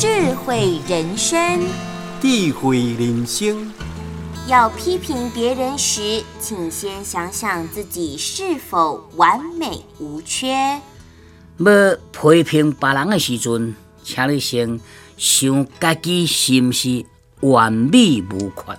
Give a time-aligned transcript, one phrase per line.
[0.00, 1.60] 智慧人生，
[2.20, 3.68] 智慧人生。
[4.46, 10.80] 要批评别人时，请先想想自己是否完美无缺。
[11.56, 13.74] 要批评别人的时阵，
[14.04, 14.78] 请你先
[15.16, 17.04] 想家己是毋是
[17.40, 18.78] 完美无缺。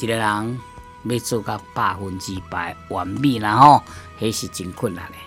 [0.00, 0.58] 一个人
[1.02, 3.82] 要做到百分之百完美，然后
[4.18, 5.18] 迄是真困难的。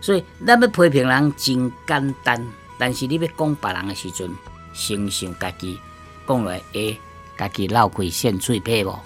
[0.00, 2.44] 所以，咱要批评人真简单，
[2.82, 4.28] 但是你要讲别人的时阵，
[4.72, 5.78] 先想家己，
[6.26, 6.98] 讲来会
[7.38, 8.98] 家己流开先嘴皮无。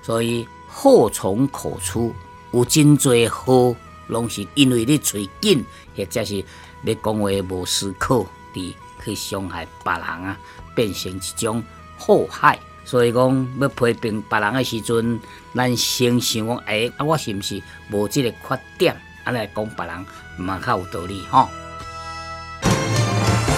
[0.00, 2.14] 所以，祸从口出，
[2.52, 5.64] 有真侪好，拢是因为你嘴紧，
[5.96, 6.44] 或者是
[6.82, 8.24] 你讲话无思考，
[8.54, 8.72] 伫
[9.04, 10.38] 去伤害别人啊，
[10.76, 11.60] 变成一种
[11.98, 12.56] 祸害。
[12.84, 15.20] 所以讲，要批评别人的时阵，
[15.52, 18.96] 咱先想讲，哎，啊，我是毋是无即个缺点？
[19.24, 20.06] 安尼讲别人
[20.38, 21.48] 嘛较有道理吼。